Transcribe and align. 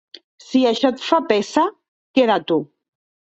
Si 0.45 0.61
això 0.69 0.89
et 0.95 1.03
fa 1.09 1.19
peça, 1.33 1.67
queda-t'ho! 2.21 2.59